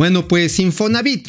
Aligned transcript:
Bueno, 0.00 0.26
pues 0.26 0.58
Infonavit. 0.60 1.28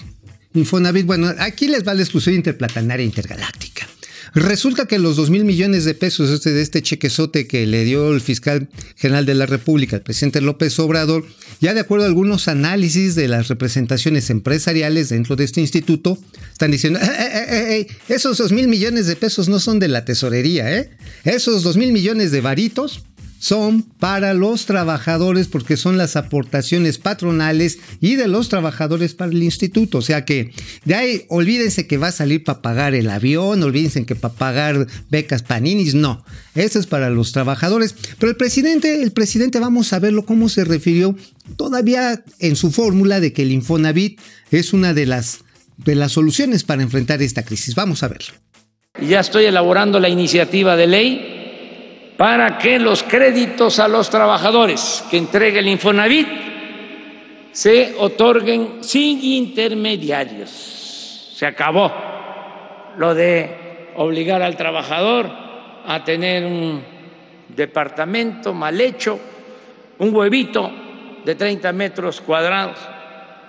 Infonavit, 0.54 1.06
bueno, 1.06 1.30
aquí 1.40 1.68
les 1.68 1.86
va 1.86 1.94
la 1.94 2.04
exclusión 2.04 2.36
interplatanaria 2.36 3.06
intergaláctica. 3.06 3.86
Resulta 4.34 4.86
que 4.86 4.98
los 4.98 5.18
2 5.18 5.30
mil 5.30 5.44
millones 5.44 5.84
de 5.84 5.94
pesos 5.94 6.30
este, 6.30 6.54
de 6.54 6.62
este 6.62 6.82
chequezote 6.82 7.48
que 7.48 7.68
le 7.68 7.84
dio 7.84 8.14
el 8.14 8.22
fiscal 8.22 8.70
general 8.96 9.26
de 9.26 9.36
la 9.36 9.46
República, 9.46 9.98
el 9.98 10.04
presidente 10.04 10.40
López 10.40 10.80
Obrador, 10.80 11.26
ya 11.60 11.74
de 11.74 11.82
acuerdo 11.82 12.06
a 12.06 12.08
algunos 12.08 12.48
análisis 12.48 13.14
de 13.16 13.28
las 13.28 13.50
representaciones 13.50 14.30
empresariales 14.30 15.10
dentro 15.10 15.36
de 15.36 15.44
este 15.44 15.60
instituto, 15.60 16.18
están 16.50 16.72
diciendo, 16.72 16.98
eh, 17.02 17.06
eh, 17.10 17.80
eh, 17.82 17.88
esos 18.08 18.38
2 18.38 18.54
mil 18.54 18.70
millones 18.70 19.06
de 19.06 19.18
pesos 19.18 19.50
no 19.50 19.60
son 19.60 19.80
de 19.80 19.90
la 19.90 20.06
tesorería, 20.06 20.72
¿eh? 20.74 20.92
Esos 21.26 21.64
2 21.64 21.76
mil 21.76 21.92
millones 21.92 22.32
de 22.32 22.40
varitos 22.40 23.04
son 23.42 23.82
para 23.82 24.36
los 24.36 24.68
trabajadores 24.68 25.48
porque 25.48 25.76
son 25.76 25.98
las 25.98 26.16
aportaciones 26.16 27.00
patronales 27.00 27.80
y 28.00 28.16
de 28.16 28.28
los 28.28 28.50
trabajadores 28.50 29.16
para 29.16 29.32
el 29.32 29.42
instituto. 29.42 29.98
O 29.98 30.02
sea 30.04 30.26
que 30.26 30.54
de 30.86 30.94
ahí 30.94 31.26
olvídense 31.28 31.88
que 31.88 31.98
va 31.98 32.10
a 32.10 32.12
salir 32.12 32.44
para 32.44 32.62
pagar 32.62 32.94
el 32.94 33.10
avión, 33.10 33.64
olvídense 33.64 34.06
que 34.06 34.16
para 34.16 34.36
pagar 34.36 34.86
becas 35.10 35.42
paninis, 35.42 35.96
no. 35.96 36.24
Eso 36.54 36.78
es 36.78 36.86
para 36.86 37.10
los 37.10 37.32
trabajadores. 37.32 37.96
Pero 38.20 38.30
el 38.30 38.38
presidente, 38.38 39.02
el 39.02 39.12
presidente, 39.12 39.60
vamos 39.60 39.92
a 39.92 39.98
verlo 39.98 40.24
cómo 40.24 40.48
se 40.48 40.64
refirió 40.64 41.18
todavía 41.58 42.24
en 42.40 42.56
su 42.56 42.72
fórmula 42.72 43.20
de 43.20 43.34
que 43.34 43.42
el 43.42 43.52
Infonavit 43.52 44.20
es 44.52 44.72
una 44.72 44.94
de 44.94 45.08
las, 45.08 45.40
de 45.78 45.96
las 45.96 46.12
soluciones 46.12 46.64
para 46.64 46.84
enfrentar 46.84 47.24
esta 47.24 47.44
crisis. 47.44 47.74
Vamos 47.74 48.04
a 48.04 48.08
verlo. 48.08 48.36
Ya 49.02 49.20
estoy 49.20 49.46
elaborando 49.46 50.00
la 50.00 50.10
iniciativa 50.10 50.76
de 50.76 50.86
ley 50.86 51.41
para 52.22 52.60
que 52.60 52.78
los 52.78 53.02
créditos 53.02 53.80
a 53.80 53.88
los 53.88 54.12
trabajadores 54.12 55.04
que 55.10 55.18
entregue 55.18 55.58
el 55.58 55.68
Infonavit 55.68 56.28
se 57.52 57.96
otorguen 57.98 58.84
sin 58.84 59.20
intermediarios. 59.24 61.32
Se 61.36 61.48
acabó 61.48 61.92
lo 62.96 63.16
de 63.16 63.90
obligar 63.96 64.44
al 64.44 64.56
trabajador 64.56 65.32
a 65.88 66.04
tener 66.04 66.46
un 66.46 66.84
departamento 67.48 68.54
mal 68.54 68.80
hecho, 68.80 69.20
un 69.98 70.16
huevito 70.16 70.72
de 71.26 71.34
30 71.34 71.74
metros 71.74 72.22
cuadrados 72.22 72.78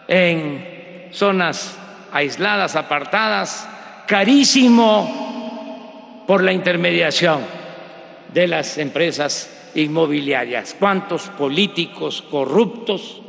en 0.08 1.10
zonas 1.12 1.78
aisladas, 2.10 2.74
apartadas, 2.74 3.68
carísimo 4.06 6.24
por 6.26 6.42
la 6.42 6.54
intermediación 6.54 7.60
de 8.32 8.46
las 8.46 8.78
empresas 8.78 9.50
inmobiliarias. 9.74 10.76
¿Cuántos 10.78 11.28
políticos 11.30 12.22
corruptos, 12.30 13.20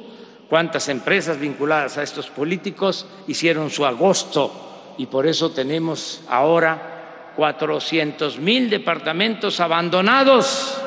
cuántas 0.50 0.90
empresas 0.90 1.40
vinculadas 1.40 1.98
a 1.98 2.04
estos 2.04 2.28
políticos 2.28 3.08
hicieron 3.28 3.70
su 3.70 3.86
agosto? 3.86 4.94
Y 4.98 5.08
por 5.08 5.26
eso 5.28 5.52
tenemos 5.52 6.22
ahora 6.30 7.32
400 7.36 8.40
mil 8.40 8.70
departamentos 8.70 9.60
abandonados, 9.60 10.78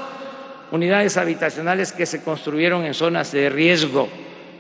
unidades 0.71 1.17
habitacionales 1.17 1.93
que 1.93 2.07
se 2.07 2.23
construyeron 2.23 2.85
en 2.85 2.95
zonas 2.95 3.33
de 3.33 3.49
riesgo 3.49 4.09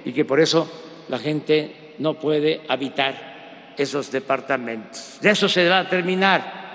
y 0.05 0.13
que 0.13 0.25
por 0.25 0.41
eso 0.41 0.70
la 1.09 1.19
gente 1.19 1.95
no 1.98 2.15
puede 2.15 2.63
habitar 2.69 3.75
esos 3.77 4.11
departamentos. 4.11 5.19
De 5.20 5.31
eso 5.31 5.48
se 5.48 5.69
va 5.69 5.81
a 5.81 5.89
terminar 5.89 6.66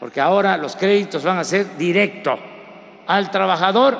porque 0.00 0.20
ahora 0.20 0.56
los 0.56 0.74
créditos 0.76 1.22
van 1.22 1.38
a 1.38 1.44
ser 1.44 1.76
directo 1.76 2.38
al 3.06 3.30
trabajador 3.30 3.98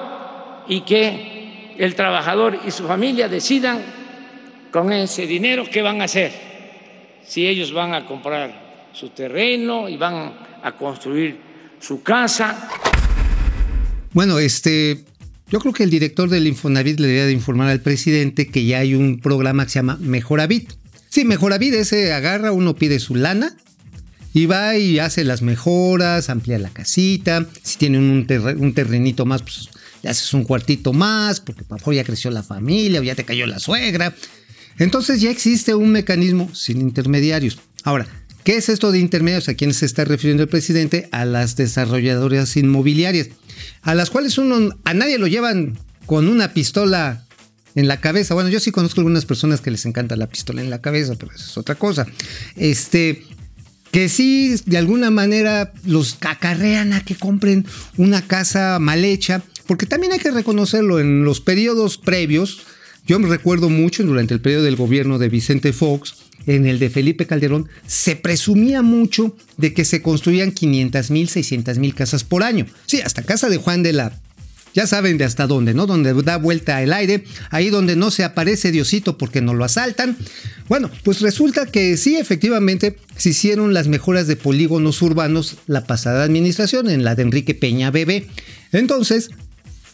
y 0.67 0.81
que 0.81 1.75
el 1.79 1.95
trabajador 1.95 2.59
y 2.67 2.71
su 2.71 2.87
familia 2.87 3.29
decidan 3.29 3.83
con 4.73 4.93
ese 4.93 5.27
dinero 5.27 5.65
qué 5.71 5.83
van 5.83 6.01
a 6.01 6.05
hacer, 6.05 6.33
si 7.23 7.47
ellos 7.47 7.73
van 7.73 7.93
a 7.93 8.07
comprar 8.07 8.89
su 8.93 9.11
terreno 9.11 9.89
y 9.89 9.97
van 9.99 10.33
a 10.63 10.73
construir 10.73 11.39
su 11.79 12.03
casa. 12.03 12.69
Bueno, 14.13 14.39
este, 14.39 15.05
yo 15.49 15.61
creo 15.61 15.73
que 15.73 15.85
el 15.85 15.91
director 15.91 16.31
del 16.31 16.47
Infonavit 16.47 16.99
le 16.99 17.09
debería 17.09 17.27
de 17.27 17.33
informar 17.33 17.69
al 17.69 17.81
presidente 17.81 18.49
que 18.49 18.65
ya 18.65 18.79
hay 18.79 18.95
un 18.95 19.21
programa 19.21 19.65
que 19.65 19.71
se 19.71 19.79
llama 19.81 19.99
Mejoravit. 20.01 20.73
Sí, 21.09 21.25
Mejoravit 21.25 21.75
ese 21.75 22.13
agarra, 22.13 22.53
uno 22.53 22.75
pide 22.75 23.01
su 23.01 23.17
lana 23.17 23.57
y 24.33 24.47
va 24.47 24.77
y 24.77 24.99
hace 24.99 25.25
las 25.25 25.43
mejoras, 25.43 26.31
amplía 26.31 26.59
la 26.59 26.71
casita. 26.71 27.47
Si 27.63 27.79
tienen 27.79 28.03
un, 28.03 28.75
terrenito 28.75 29.27
más, 29.27 29.43
pues 29.43 29.71
le 30.03 30.11
haces 30.11 30.33
un 30.35 30.45
cuartito 30.45 30.93
más, 30.93 31.41
porque 31.41 31.65
por 31.65 31.95
ya 31.95 32.05
creció 32.05 32.31
la 32.31 32.43
familia 32.43 33.01
o 33.01 33.03
ya 33.03 33.15
te 33.15 33.25
cayó 33.25 33.47
la 33.47 33.59
suegra. 33.59 34.15
Entonces 34.79 35.21
ya 35.21 35.31
existe 35.31 35.75
un 35.75 35.91
mecanismo 35.91 36.55
sin 36.55 36.81
intermediarios. 36.81 37.59
Ahora, 37.83 38.07
¿qué 38.45 38.57
es 38.57 38.69
esto 38.69 38.93
de 38.93 38.99
intermediarios? 38.99 39.49
¿A 39.49 39.55
quién 39.55 39.75
se 39.75 39.85
está 39.85 40.05
refiriendo 40.05 40.43
el 40.43 40.49
presidente? 40.49 41.09
A 41.13 41.25
las 41.25 41.57
desarrolladoras 41.57 42.57
inmobiliarias, 42.57 43.29
a 43.83 43.95
las 43.95 44.11
cuales 44.11 44.39
uno, 44.39 44.71
a 44.85 44.95
nadie 44.95 45.19
lo 45.19 45.27
llevan 45.27 45.79
con 46.07 46.29
una 46.29 46.55
pistola 46.55 47.27
en 47.75 47.89
la 47.89 48.01
cabeza. 48.01 48.35
Bueno, 48.35 48.49
yo 48.49 48.61
sí 48.61 48.71
conozco 48.71 49.01
algunas 49.01 49.27
personas 49.27 49.61
que 49.61 49.71
les 49.71 49.85
encanta 49.87 50.17
la 50.17 50.29
pistola 50.29 50.63
en 50.63 50.71
la 50.71 50.81
cabeza, 50.81 51.15
pero 51.17 51.33
eso 51.33 51.45
es 51.45 51.59
otra 51.59 51.75
cosa. 51.75 52.07
Este, 52.57 53.23
que 53.91 54.09
sí 54.09 54.55
de 54.67 54.79
alguna 54.79 55.11
manera 55.11 55.73
los 55.85 56.17
acarrean 56.21 56.93
a 56.93 57.05
que 57.05 57.15
compren 57.15 57.67
una 57.97 58.23
casa 58.23 58.79
mal 58.79 59.05
hecha, 59.05 59.43
porque 59.67 59.87
también 59.87 60.13
hay 60.13 60.19
que 60.19 60.31
reconocerlo 60.31 61.01
en 61.01 61.25
los 61.25 61.41
periodos 61.41 61.99
previos. 61.99 62.63
Yo 63.07 63.19
me 63.19 63.29
recuerdo 63.29 63.69
mucho 63.69 64.05
durante 64.05 64.35
el 64.35 64.41
periodo 64.41 64.65
del 64.65 64.77
gobierno 64.77 65.19
de 65.19 65.29
Vicente 65.29 65.73
Fox, 65.73 66.15
en 66.47 66.67
el 66.67 66.79
de 66.79 66.91
Felipe 66.91 67.27
Calderón, 67.27 67.69
se 67.87 68.17
presumía 68.17 68.83
mucho 68.83 69.37
de 69.57 69.75
que 69.75 69.85
se 69.85 70.03
construían 70.03 70.53
500 70.53 71.11
mil, 71.11 71.29
600 71.29 71.79
mil 71.79 71.95
casas 71.95 72.25
por 72.25 72.43
año. 72.43 72.67
Sí, 72.87 73.01
hasta 73.01 73.23
casa 73.23 73.49
de 73.49 73.59
Juan 73.59 73.83
de 73.83 73.93
la 73.93 74.19
ya 74.75 74.87
saben 74.87 75.19
de 75.19 75.25
hasta 75.25 75.47
dónde, 75.47 75.75
¿no? 75.75 75.87
Donde 75.87 76.15
da 76.23 76.37
vuelta 76.37 76.83
el 76.83 76.93
aire, 76.93 77.25
ahí 77.51 77.71
donde 77.71 77.97
no 77.97 78.11
se 78.11 78.25
aparece 78.25 78.71
Diosito 78.71 79.19
porque 79.19 79.41
no 79.41 79.55
lo 79.55 79.65
asaltan. 79.65 80.17
Bueno, 80.69 80.91
pues 81.03 81.21
resulta 81.21 81.67
que 81.67 81.97
sí, 81.97 82.17
efectivamente, 82.17 82.97
se 83.17 83.31
hicieron 83.31 83.75
las 83.75 83.89
mejoras 83.89 84.27
de 84.27 84.37
polígonos 84.37 85.03
urbanos 85.03 85.57
la 85.67 85.85
pasada 85.85 86.25
administración, 86.25 86.89
en 86.89 87.05
la 87.05 87.15
de 87.15 87.23
Enrique 87.23 87.55
Peña 87.55 87.91
Bebé. 87.91 88.27
Entonces, 88.73 89.31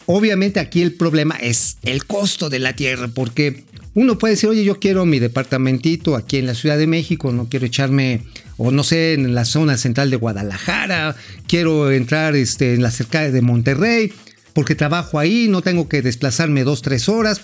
obviamente 0.05 0.59
aquí 0.59 0.81
el 0.81 0.93
problema 0.93 1.35
es 1.35 1.77
el 1.83 2.05
costo 2.05 2.49
de 2.49 2.59
la 2.59 2.73
tierra, 2.73 3.07
porque 3.07 3.63
uno 3.95 4.19
puede 4.19 4.35
decir, 4.35 4.49
oye, 4.49 4.63
yo 4.63 4.79
quiero 4.79 5.07
mi 5.07 5.17
departamentito 5.17 6.15
aquí 6.15 6.37
en 6.37 6.45
la 6.45 6.53
Ciudad 6.53 6.77
de 6.77 6.85
México, 6.85 7.31
no 7.31 7.49
quiero 7.49 7.65
echarme, 7.65 8.21
o 8.57 8.69
no 8.69 8.83
sé, 8.83 9.13
en 9.13 9.33
la 9.33 9.43
zona 9.43 9.75
central 9.75 10.11
de 10.11 10.17
Guadalajara, 10.17 11.15
quiero 11.47 11.91
entrar 11.91 12.35
este, 12.35 12.75
en 12.75 12.83
la 12.83 12.91
cerca 12.91 13.31
de 13.31 13.41
Monterrey 13.41 14.13
porque 14.57 14.73
trabajo 14.73 15.19
ahí, 15.19 15.47
no 15.47 15.61
tengo 15.61 15.87
que 15.87 16.01
desplazarme 16.01 16.63
dos, 16.63 16.81
tres 16.81 17.09
horas. 17.09 17.41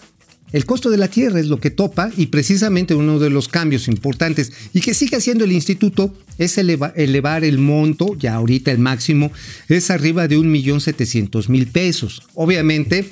El 0.52 0.66
costo 0.66 0.90
de 0.90 0.98
la 0.98 1.10
tierra 1.10 1.40
es 1.40 1.46
lo 1.46 1.60
que 1.60 1.70
topa 1.70 2.10
y 2.18 2.26
precisamente 2.26 2.96
uno 2.96 3.20
de 3.20 3.30
los 3.30 3.48
cambios 3.48 3.88
importantes 3.88 4.52
y 4.74 4.82
que 4.82 4.96
sigue 4.96 5.18
haciendo 5.18 5.44
el 5.44 5.52
instituto 5.52 6.12
es 6.40 6.58
elevar 6.58 7.44
el 7.44 7.60
monto, 7.60 8.16
ya 8.18 8.34
ahorita 8.34 8.72
el 8.72 8.80
máximo 8.80 9.32
es 9.70 9.92
arriba 9.92 10.28
de 10.28 10.40
1.700.000 10.40 11.72
pesos. 11.72 12.24
Obviamente, 12.34 13.08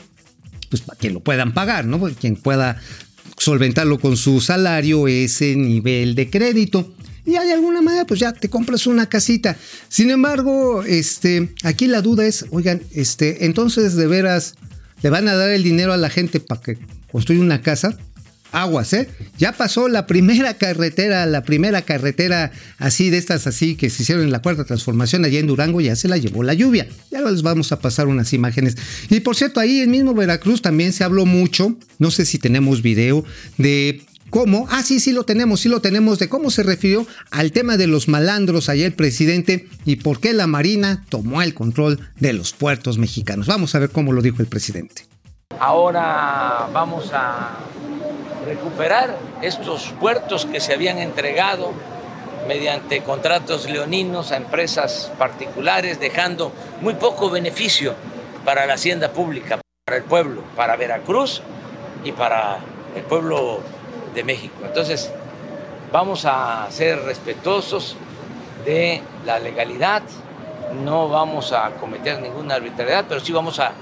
pues 0.69 0.81
para 0.81 0.97
quien 0.97 1.13
lo 1.13 1.19
puedan 1.19 1.53
pagar, 1.53 1.85
¿no? 1.85 2.01
Quien 2.19 2.37
pueda 2.37 2.81
solventarlo 3.37 3.99
con 3.99 4.17
su 4.17 4.41
salario, 4.41 5.07
ese 5.07 5.55
nivel 5.55 6.15
de 6.15 6.27
crédito 6.31 6.91
y 7.25 7.31
de 7.31 7.53
alguna 7.53 7.81
manera 7.81 8.05
pues 8.05 8.19
ya 8.19 8.33
te 8.33 8.49
compras 8.49 8.87
una 8.87 9.07
casita. 9.07 9.57
Sin 9.89 10.09
embargo, 10.11 10.83
este, 10.83 11.53
aquí 11.63 11.87
la 11.87 12.01
duda 12.01 12.25
es, 12.25 12.45
oigan, 12.51 12.81
este, 12.93 13.45
entonces 13.45 13.95
de 13.95 14.07
veras 14.07 14.55
le 15.01 15.09
van 15.09 15.27
a 15.27 15.35
dar 15.35 15.49
el 15.49 15.63
dinero 15.63 15.93
a 15.93 15.97
la 15.97 16.09
gente 16.09 16.39
para 16.39 16.61
que 16.61 16.77
construya 17.11 17.41
una 17.41 17.61
casa. 17.61 17.97
Aguas, 18.53 18.91
¿eh? 18.91 19.07
Ya 19.37 19.53
pasó 19.53 19.87
la 19.87 20.05
primera 20.05 20.55
carretera, 20.55 21.25
la 21.25 21.41
primera 21.41 21.83
carretera 21.83 22.51
así 22.79 23.09
de 23.09 23.17
estas 23.17 23.47
así 23.47 23.75
que 23.75 23.89
se 23.89 24.03
hicieron 24.03 24.25
en 24.25 24.31
la 24.31 24.41
cuarta 24.41 24.65
transformación 24.65 25.23
allá 25.23 25.39
en 25.39 25.47
Durango, 25.47 25.79
ya 25.79 25.95
se 25.95 26.09
la 26.09 26.17
llevó 26.17 26.43
la 26.43 26.53
lluvia. 26.53 26.85
Ya 27.11 27.21
les 27.21 27.43
vamos 27.43 27.71
a 27.71 27.79
pasar 27.79 28.07
unas 28.07 28.33
imágenes. 28.33 28.75
Y 29.09 29.21
por 29.21 29.37
cierto, 29.37 29.61
ahí 29.61 29.79
en 29.79 29.91
mismo 29.91 30.13
Veracruz 30.13 30.61
también 30.61 30.91
se 30.91 31.05
habló 31.05 31.25
mucho, 31.25 31.77
no 31.97 32.11
sé 32.11 32.25
si 32.25 32.39
tenemos 32.39 32.81
video, 32.81 33.23
de 33.57 34.01
cómo, 34.31 34.65
ah, 34.71 34.81
sí, 34.81 34.99
sí 34.99 35.11
lo 35.11 35.23
tenemos, 35.23 35.59
sí 35.59 35.69
lo 35.69 35.81
tenemos, 35.81 36.17
de 36.17 36.29
cómo 36.29 36.49
se 36.49 36.63
refirió 36.63 37.05
al 37.29 37.51
tema 37.51 37.77
de 37.77 37.85
los 37.85 38.07
malandros 38.07 38.69
ayer 38.69 38.87
el 38.87 38.93
presidente 38.93 39.67
y 39.85 39.97
por 39.97 40.19
qué 40.19 40.33
la 40.33 40.47
Marina 40.47 41.05
tomó 41.09 41.43
el 41.43 41.53
control 41.53 41.99
de 42.19 42.33
los 42.33 42.53
puertos 42.53 42.97
mexicanos. 42.97 43.45
Vamos 43.45 43.75
a 43.75 43.79
ver 43.79 43.91
cómo 43.91 44.13
lo 44.13 44.21
dijo 44.23 44.41
el 44.41 44.47
presidente. 44.47 45.05
Ahora 45.59 46.67
vamos 46.73 47.11
a 47.13 47.57
recuperar 48.47 49.17
estos 49.41 49.93
puertos 49.99 50.45
que 50.45 50.59
se 50.59 50.73
habían 50.73 50.97
entregado 50.97 51.73
mediante 52.47 53.03
contratos 53.03 53.69
leoninos 53.69 54.31
a 54.31 54.37
empresas 54.37 55.11
particulares, 55.19 55.99
dejando 55.99 56.51
muy 56.81 56.95
poco 56.95 57.29
beneficio 57.29 57.93
para 58.45 58.65
la 58.65 58.73
hacienda 58.73 59.11
pública, 59.11 59.59
para 59.85 59.97
el 59.97 60.03
pueblo, 60.03 60.43
para 60.55 60.75
Veracruz 60.77 61.41
y 62.03 62.13
para 62.13 62.59
el 62.95 63.03
pueblo 63.03 63.61
de 64.13 64.23
México. 64.23 64.55
Entonces, 64.63 65.11
vamos 65.91 66.25
a 66.25 66.67
ser 66.71 67.03
respetuosos 67.03 67.95
de 68.65 69.01
la 69.25 69.39
legalidad, 69.39 70.03
no 70.83 71.09
vamos 71.09 71.51
a 71.51 71.71
cometer 71.71 72.21
ninguna 72.21 72.55
arbitrariedad, 72.55 73.05
pero 73.07 73.19
sí 73.19 73.31
vamos 73.31 73.59
a, 73.59 73.73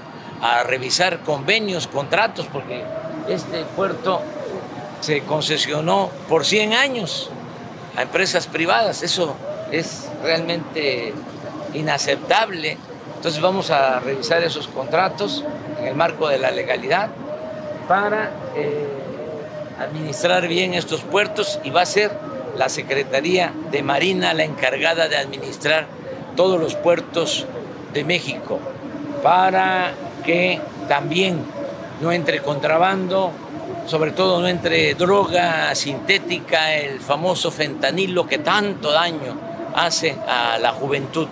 revisar 0.64 1.18
convenios, 1.20 1.86
contratos, 1.86 2.46
porque 2.50 2.82
este 3.28 3.62
puerto 3.76 4.22
se 5.02 5.20
concesionó 5.24 6.08
por 6.30 6.46
100 6.46 6.72
años 6.72 7.28
a 7.94 8.00
empresas 8.00 8.46
privadas. 8.46 9.02
Eso 9.02 9.36
es 9.70 10.08
realmente 10.22 11.12
inaceptable. 11.74 12.78
Entonces 13.16 13.42
vamos 13.42 13.70
a 13.70 14.00
revisar 14.00 14.42
esos 14.42 14.66
contratos 14.66 15.44
en 15.78 15.88
el 15.88 15.94
marco 15.94 16.26
de 16.26 16.38
la 16.38 16.50
legalidad 16.50 17.10
para 17.86 18.30
eh, 18.56 18.88
administrar 19.80 20.46
bien 20.46 20.74
estos 20.74 21.00
puertos 21.00 21.58
y 21.64 21.70
va 21.70 21.82
a 21.82 21.86
ser 21.86 22.10
la 22.56 22.68
Secretaría 22.68 23.52
de 23.70 23.82
Marina 23.82 24.34
la 24.34 24.44
encargada 24.44 25.08
de 25.08 25.16
administrar 25.16 25.86
todos 26.36 26.60
los 26.60 26.74
puertos 26.74 27.46
de 27.92 28.04
México 28.04 28.60
para 29.22 29.92
que 30.24 30.60
también 30.88 31.38
no 32.00 32.12
entre 32.12 32.40
contrabando, 32.40 33.32
sobre 33.86 34.12
todo 34.12 34.40
no 34.40 34.48
entre 34.48 34.94
droga 34.94 35.74
sintética, 35.74 36.74
el 36.74 37.00
famoso 37.00 37.50
fentanilo 37.50 38.26
que 38.26 38.38
tanto 38.38 38.90
daño 38.90 39.38
hace 39.74 40.12
a 40.26 40.58
la 40.58 40.72
juventud. 40.72 41.28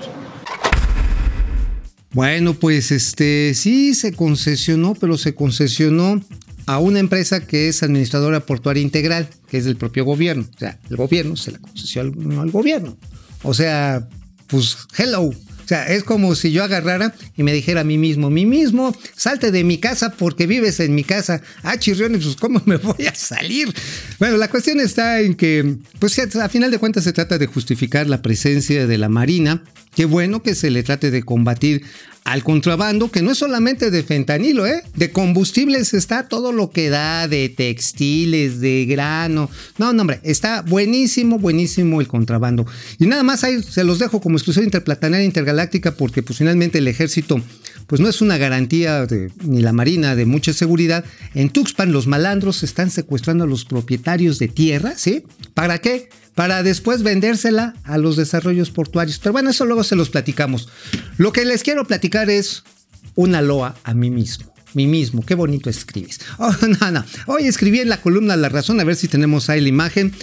Bueno, 2.13 2.55
pues 2.55 2.91
este 2.91 3.55
sí 3.55 3.95
se 3.95 4.15
concesionó, 4.15 4.95
pero 4.95 5.19
se 5.19 5.35
concesionó 5.35 6.21
a 6.69 6.79
una 6.79 7.01
empresa 7.01 7.41
que 7.47 7.69
es 7.69 7.83
administradora 7.83 8.41
portuaria 8.41 8.83
integral, 8.83 9.27
que 9.49 9.57
es 9.57 9.65
del 9.65 9.77
propio 9.77 10.05
gobierno. 10.05 10.47
O 10.55 10.59
sea, 10.59 10.79
el 10.91 10.97
gobierno 10.97 11.35
se 11.35 11.51
la 11.51 11.59
concesionó 11.59 12.43
al 12.43 12.51
gobierno. 12.51 12.99
O 13.43 13.55
sea, 13.55 14.07
pues 14.49 14.77
hello, 14.99 15.23
o 15.23 15.69
sea, 15.69 15.87
es 15.87 16.05
como 16.05 16.35
si 16.35 16.53
yo 16.53 16.65
agarrara 16.65 17.15
y 17.39 17.43
me 17.43 17.55
dijera 17.55 17.81
a 17.81 17.85
mí 17.85 17.97
mismo, 17.97 18.29
mí 18.29 18.45
mismo, 18.45 18.95
salte 19.17 19.51
de 19.51 19.65
mi 19.65 19.79
casa 19.79 20.13
porque 20.13 20.47
vives 20.47 20.79
en 20.81 20.95
mi 20.95 21.05
casa. 21.05 21.41
Ah, 21.63 21.79
chirriones, 21.79 22.25
pues 22.25 22.37
¿cómo 22.37 22.61
me 22.67 22.77
voy 22.79 23.07
a 23.07 23.15
salir? 23.15 23.75
Bueno, 24.19 24.37
la 24.37 24.49
cuestión 24.49 24.79
está 24.79 25.21
en 25.21 25.35
que, 25.35 25.77
pues 25.99 26.19
a 26.19 26.49
final 26.51 26.71
de 26.71 26.79
cuentas 26.79 27.05
se 27.05 27.15
trata 27.15 27.39
de 27.39 27.47
justificar 27.47 28.07
la 28.07 28.21
presencia 28.21 28.87
de 28.87 28.99
la 28.99 29.09
Marina. 29.09 29.63
Qué 29.99 30.05
bueno 30.05 30.45
que 30.45 30.55
se 30.55 30.71
le 30.71 30.85
trate 30.85 31.11
de 31.11 31.25
combatir 31.25 31.83
al 32.23 32.45
contrabando, 32.45 33.11
que 33.11 33.21
no 33.21 33.33
es 33.33 33.39
solamente 33.39 33.91
de 33.91 34.05
fentanilo, 34.05 34.65
¿eh? 34.65 34.85
de 34.95 35.11
combustibles 35.11 35.93
está 35.93 36.29
todo 36.29 36.53
lo 36.53 36.71
que 36.71 36.89
da, 36.89 37.27
de 37.27 37.49
textiles, 37.49 38.61
de 38.61 38.87
grano. 38.87 39.51
No, 39.77 39.93
no, 39.93 40.03
hombre, 40.03 40.21
está 40.23 40.63
buenísimo, 40.63 41.41
buenísimo 41.41 42.01
el 42.01 42.07
contrabando. 42.07 42.65
Y 43.01 43.07
nada 43.07 43.25
más 43.25 43.43
ahí 43.43 43.61
se 43.61 43.83
los 43.83 43.99
dejo 43.99 44.21
como 44.21 44.37
exclusión 44.37 44.67
interplanetaria 44.67 45.25
intergaláctica, 45.25 45.91
porque 45.97 46.23
pues 46.23 46.39
finalmente 46.39 46.79
el 46.79 46.87
ejército 46.87 47.43
pues 47.89 48.01
no 48.01 48.09
es 48.09 48.21
una 48.21 48.39
garantía 48.39 49.05
ni 49.43 49.63
la 49.63 49.73
marina 49.73 50.15
de 50.15 50.27
mucha 50.27 50.53
seguridad. 50.53 51.05
En 51.35 51.49
Tuxpan 51.49 51.91
los 51.91 52.07
malandros 52.07 52.63
están 52.63 52.93
secuestrando 52.93 53.43
a 53.43 53.47
los 53.49 53.65
propietarios 53.65 54.39
de 54.39 54.47
tierra, 54.47 54.93
¿sí? 54.97 55.25
¿Para 55.55 55.79
qué? 55.79 56.09
Para 56.39 56.63
después 56.63 57.03
vendérsela 57.03 57.75
a 57.83 57.99
los 57.99 58.15
desarrollos 58.15 58.71
portuarios. 58.71 59.19
Pero 59.19 59.33
bueno, 59.33 59.51
eso 59.51 59.67
luego 59.67 59.83
se 59.83 59.97
los 59.97 60.09
platicamos. 60.09 60.69
Lo 61.17 61.33
que 61.33 61.45
les 61.45 61.65
quiero 61.65 61.85
platicar 61.85 62.31
es 62.31 62.63
una 63.17 63.43
loa 63.43 63.75
a 63.83 63.93
mí 63.93 64.09
mismo. 64.09 64.55
Mí 64.73 64.87
mismo, 64.87 65.27
qué 65.27 65.35
bonito 65.35 65.69
escribes. 65.69 66.21
Oh, 66.39 66.55
no, 66.81 66.93
no. 66.93 67.05
Hoy 67.27 67.49
escribí 67.49 67.81
en 67.81 67.89
la 67.89 68.01
columna 68.01 68.37
La 68.37 68.49
Razón, 68.51 68.79
a 68.79 68.85
ver 68.85 68.95
si 68.95 69.09
tenemos 69.09 69.51
ahí 69.51 69.61
la 69.61 69.69
imagen. 69.69 70.15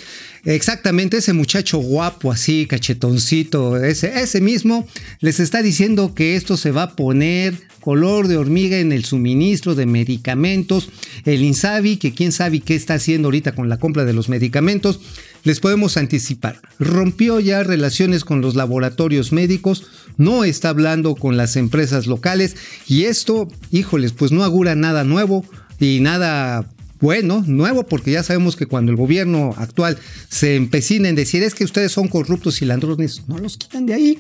Exactamente, 0.46 1.18
ese 1.18 1.34
muchacho 1.34 1.80
guapo, 1.80 2.32
así, 2.32 2.68
cachetoncito, 2.68 3.84
ese, 3.84 4.20
ese 4.22 4.42
mismo, 4.42 4.88
les 5.20 5.40
está 5.40 5.64
diciendo 5.64 6.14
que 6.14 6.36
esto 6.36 6.56
se 6.56 6.72
va 6.72 6.84
a 6.84 6.96
poner 6.96 7.56
color 7.86 8.28
de 8.28 8.38
hormiga 8.38 8.80
en 8.80 8.92
el 8.92 9.06
suministro 9.06 9.76
de 9.76 9.86
medicamentos. 9.86 10.90
El 11.24 11.44
Insabi, 11.44 11.98
que 11.98 12.16
quién 12.16 12.32
sabe 12.32 12.60
qué 12.60 12.74
está 12.74 12.96
haciendo 12.96 13.28
ahorita 13.28 13.54
con 13.54 13.70
la 13.70 13.78
compra 13.78 14.06
de 14.06 14.14
los 14.14 14.28
medicamentos, 14.28 15.00
les 15.44 15.60
podemos 15.60 15.96
anticipar. 15.96 16.60
Rompió 16.80 17.40
ya 17.40 17.62
relaciones 17.62 18.26
con 18.26 18.42
los 18.42 18.56
laboratorios 18.56 19.32
médicos, 19.32 19.86
no 20.18 20.44
está 20.44 20.70
hablando 20.70 21.16
con 21.16 21.38
las 21.38 21.56
empresas 21.56 22.08
locales 22.08 22.56
y 22.88 23.04
esto, 23.04 23.48
híjoles, 23.72 24.14
pues 24.14 24.32
no 24.32 24.44
augura 24.44 24.76
nada 24.76 25.04
nuevo 25.04 25.46
y 25.80 26.00
nada 26.00 26.68
bueno, 27.00 27.44
nuevo, 27.46 27.86
porque 27.86 28.12
ya 28.12 28.24
sabemos 28.24 28.56
que 28.56 28.66
cuando 28.66 28.92
el 28.92 28.98
gobierno 28.98 29.54
actual 29.58 29.98
se 30.30 30.56
empecina 30.56 31.10
en 31.10 31.16
decir 31.16 31.44
es 31.44 31.54
que 31.54 31.66
ustedes 31.66 31.92
son 31.92 32.08
corruptos 32.08 32.62
y 32.62 32.66
ladrones, 32.66 33.24
no 33.28 33.38
los 33.38 33.58
quitan 33.58 33.86
de 33.86 33.94
ahí. 33.94 34.20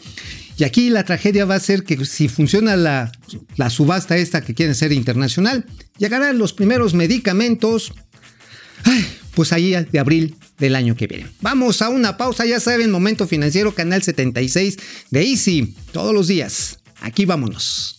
Y 0.57 0.63
aquí 0.63 0.89
la 0.89 1.03
tragedia 1.03 1.45
va 1.45 1.55
a 1.55 1.59
ser 1.59 1.83
que 1.83 2.05
si 2.05 2.27
funciona 2.27 2.75
la, 2.75 3.11
la 3.57 3.69
subasta 3.69 4.17
esta 4.17 4.41
que 4.41 4.53
quiere 4.53 4.73
ser 4.73 4.91
internacional, 4.91 5.65
llegarán 5.97 6.37
los 6.37 6.53
primeros 6.53 6.93
medicamentos, 6.93 7.93
pues 9.35 9.51
ahí 9.51 9.71
de 9.71 9.99
abril 9.99 10.35
del 10.57 10.75
año 10.75 10.95
que 10.95 11.07
viene. 11.07 11.27
Vamos 11.41 11.81
a 11.81 11.89
una 11.89 12.17
pausa, 12.17 12.45
ya 12.45 12.59
saben, 12.59 12.91
Momento 12.91 13.27
Financiero, 13.27 13.73
Canal 13.73 14.03
76 14.03 14.77
de 15.11 15.23
Easy, 15.23 15.75
todos 15.91 16.13
los 16.13 16.27
días. 16.27 16.79
Aquí 17.01 17.25
vámonos. 17.25 17.94